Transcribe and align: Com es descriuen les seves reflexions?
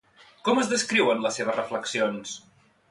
Com 0.47 0.61
es 0.61 0.71
descriuen 0.71 1.21
les 1.27 1.39
seves 1.41 1.61
reflexions? 1.61 2.39